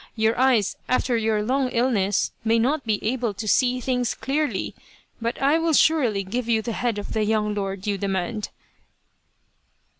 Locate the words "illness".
1.69-2.31